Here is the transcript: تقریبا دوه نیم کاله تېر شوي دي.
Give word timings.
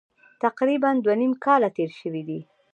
تقریبا 0.43 0.89
دوه 1.03 1.15
نیم 1.19 1.33
کاله 1.43 1.69
تېر 1.75 1.89
شوي 1.99 2.21
دي. 2.27 2.39